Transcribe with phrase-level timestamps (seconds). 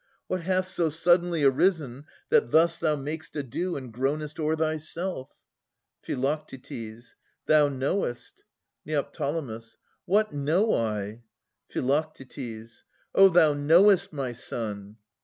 [0.25, 5.29] What hath so suddenly arisen, that thus Thou mak'st ado and groanest o'er thyself?
[6.01, 6.15] Phi.
[7.45, 8.43] Thou knowest.
[8.83, 9.63] Neo.
[10.05, 11.21] What know I?
[11.69, 12.61] Phi.
[13.13, 13.29] O!
[13.29, 14.97] thou knowest, my son